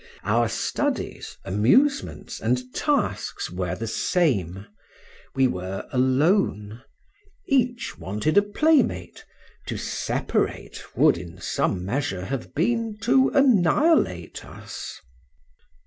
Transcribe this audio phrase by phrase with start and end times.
[0.23, 4.65] Our studies, amusements, and tasks, were the same;
[5.35, 6.81] we were alone;
[7.45, 9.23] each wanted a playmate;
[9.67, 14.99] to separate would in some measure, have been to annihilate us.